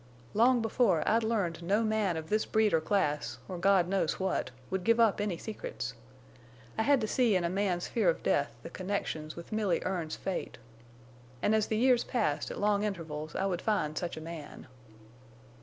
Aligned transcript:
Long 0.33 0.63
before 0.63 1.07
I'd 1.07 1.21
learned 1.23 1.61
no 1.61 1.83
man 1.83 2.17
of 2.17 2.27
this 2.29 2.43
breed 2.43 2.73
or 2.73 2.81
class—or 2.81 3.59
God 3.59 3.87
knows 3.87 4.19
what—would 4.19 4.83
give 4.83 4.99
up 4.99 5.21
any 5.21 5.37
secrets! 5.37 5.93
I 6.75 6.81
had 6.81 6.99
to 7.01 7.07
see 7.07 7.35
in 7.35 7.43
a 7.43 7.51
man's 7.51 7.87
fear 7.87 8.09
of 8.09 8.23
death 8.23 8.51
the 8.63 8.71
connections 8.71 9.35
with 9.35 9.51
Milly 9.51 9.79
Erne's 9.85 10.15
fate. 10.15 10.57
An' 11.43 11.53
as 11.53 11.67
the 11.67 11.77
years 11.77 12.03
passed 12.03 12.49
at 12.49 12.59
long 12.59 12.81
intervals 12.83 13.35
I 13.35 13.45
would 13.45 13.61
find 13.61 13.95
such 13.95 14.17
a 14.17 14.21
man. 14.21 14.65